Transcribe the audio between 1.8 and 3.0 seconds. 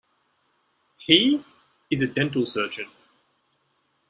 is a dental surgeon.